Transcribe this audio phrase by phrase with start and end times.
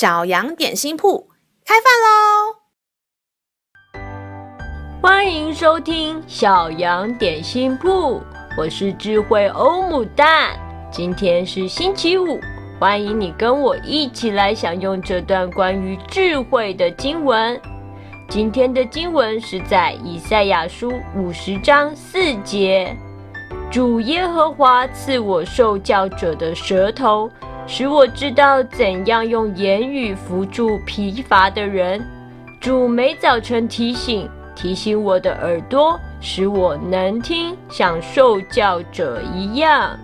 [0.00, 1.28] 小羊点心铺
[1.62, 2.56] 开饭喽！
[5.02, 8.18] 欢迎收听小羊点心铺，
[8.56, 10.58] 我是智慧欧姆蛋。
[10.90, 12.40] 今天是星期五，
[12.80, 17.60] 欢迎你跟我一起来享用这段关于智慧的经文。
[18.26, 22.96] 今天的经文是在以赛亚书五十章四节。
[23.70, 27.30] 主耶和华赐我受教者的舌头，
[27.72, 32.04] 使我知道怎样用言语扶助疲乏的人。
[32.60, 39.96] 主每早晨提醒提醒我的耳朵，使我能听，像受教者一样。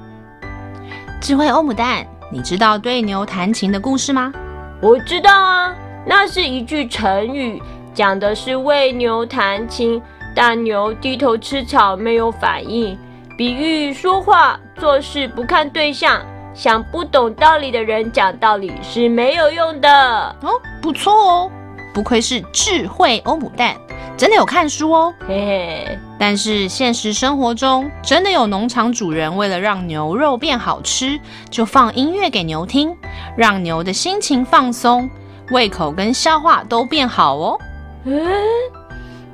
[1.20, 4.32] 智慧欧姆蛋，你知道对牛弹琴的故事吗？
[4.80, 5.74] 我知道啊，
[6.06, 7.60] 那是一句成语，
[7.92, 10.00] 讲的是为牛弹琴，
[10.36, 12.96] 大牛低头吃草，没有反应。
[13.36, 16.22] 比喻说话做事不看对象，
[16.56, 20.50] 向不懂道理的人讲道理是没有用的哦。
[20.82, 21.50] 不错哦，
[21.94, 23.76] 不愧是智慧欧姆蛋，
[24.16, 25.14] 真的有看书哦。
[25.28, 25.98] 嘿嘿。
[26.18, 32.96] 但是现实生活中，真的有农场主人为了让牛肉变好吃，就放音乐给牛听，
[33.36, 35.10] 让牛的心情放松，
[35.50, 37.58] 胃口跟消化都变好哦。
[38.04, 38.24] 嗯。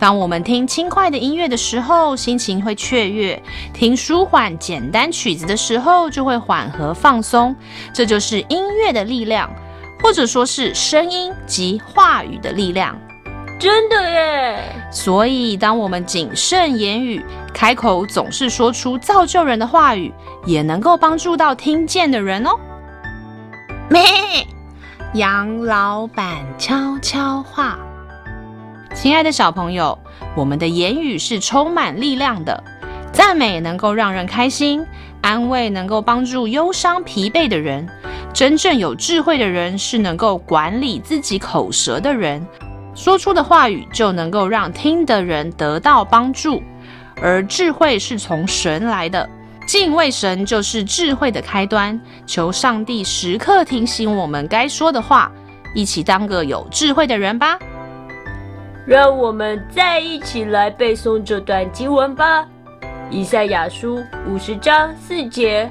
[0.03, 3.41] 当我们听轻快的音乐的时候，心情会雀跃；
[3.73, 7.55] 听舒缓简单曲子的时候，就会缓和放松。
[7.95, 9.49] 这就是音乐的力量，
[10.03, 12.99] 或者说是声音及话语的力量。
[13.61, 14.59] 真的耶！
[14.91, 20.13] 所以，当我们谨慎言语，开口总是说出造就人的话语，
[20.45, 22.59] 也能够帮助到听见的人哦。
[23.89, 24.03] 咩，
[25.15, 27.79] 杨老板悄悄话。
[29.03, 29.99] 亲爱的小朋友，
[30.37, 32.63] 我们的言语是充满力量的。
[33.13, 34.87] 赞美能够让人开心，
[35.21, 37.85] 安慰能够帮助忧伤疲惫的人。
[38.33, 42.47] 真正有智慧的人是能够管理自己口舌的人，
[42.95, 46.63] 说出的话语就能够让听的人得到帮助。
[47.21, 49.29] 而智慧是从神来的，
[49.67, 52.01] 敬畏神就是智慧的开端。
[52.25, 55.29] 求上帝时刻提醒我们该说的话，
[55.75, 57.59] 一起当个有智慧的人吧。
[58.85, 62.43] 让我们再一起来背诵这段经文吧，
[63.11, 63.99] 《以赛亚书》
[64.29, 65.71] 五十章四节：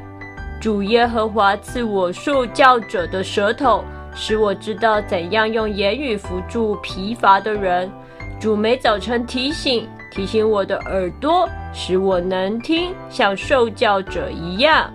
[0.61, 3.83] 主耶和华赐我受教者的舌头，
[4.15, 7.91] 使我知道怎样用言语扶助疲乏的人。
[8.39, 14.89] 主每早晨提醒提醒我的耳朵，使我能听，像受教者一样。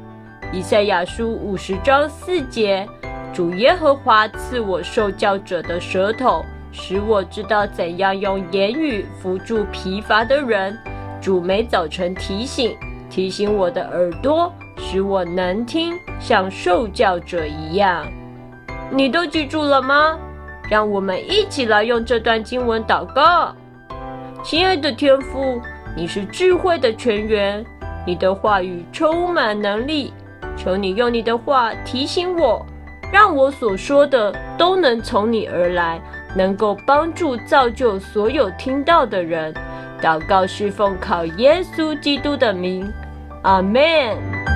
[0.57, 2.89] 《以赛亚书》五十章四节：
[3.35, 6.43] 主耶和华赐我受教者的舌头。
[6.79, 10.79] 使我知道怎样用言语扶助疲乏的人。
[11.23, 12.77] 主每早晨提醒
[13.09, 18.07] 提醒我的耳朵，使我能听，像受教者一样。
[18.91, 20.19] 你都记住了吗？
[20.69, 23.55] 让我们一起来用这段经文祷告。
[24.45, 25.61] 亲爱的天父，
[25.97, 27.65] 你是智慧的泉源，
[28.07, 30.13] 你的话语充满能力。
[30.57, 32.65] 求你用你的话提醒我，
[33.11, 36.01] 让我所说的都能从你而来。
[36.37, 39.55] 能够帮助造就所有听到的人，
[40.03, 42.93] 祷告是奉靠耶稣基督的名，
[43.43, 44.56] 阿门。